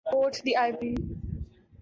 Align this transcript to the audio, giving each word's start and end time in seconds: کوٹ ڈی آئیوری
کوٹ 0.09 0.33
ڈی 0.45 0.51
آئیوری 0.61 0.93